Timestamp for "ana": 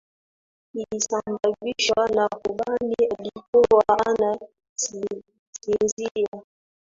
4.05-4.37